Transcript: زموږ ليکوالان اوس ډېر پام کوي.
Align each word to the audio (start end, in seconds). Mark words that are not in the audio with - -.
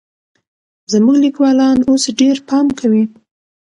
زموږ 0.91 1.15
ليکوالان 1.25 1.77
اوس 1.89 2.03
ډېر 2.19 2.35
پام 2.49 2.67
کوي. 2.79 3.03